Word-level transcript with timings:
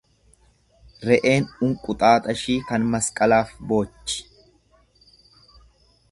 Re'een 1.07 1.45
unquxaaxashii 1.67 2.65
kan 2.69 2.83
masqalaaf 2.93 3.49
boochi. 3.67 4.19